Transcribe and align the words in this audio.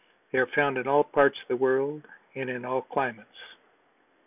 They 0.31 0.39
are 0.39 0.47
found 0.47 0.79
in 0.79 0.87
all 0.87 1.03
parts 1.03 1.39
of 1.43 1.47
the 1.47 1.55
world, 1.55 2.07
and 2.33 2.49
in 2.49 2.65
all 2.65 2.81
climates. 2.81 3.37